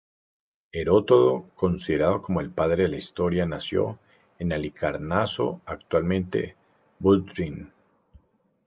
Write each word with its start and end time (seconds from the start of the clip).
Heródoto, 0.71 1.45
considerado 1.55 2.23
como 2.23 2.41
el 2.41 2.49
padre 2.49 2.81
de 2.81 2.89
la 2.89 2.97
Historia 2.97 3.45
nació 3.45 3.99
en 4.39 4.51
Halicarnaso, 4.51 5.61
actual 5.67 6.09
Bodrum. 6.97 7.67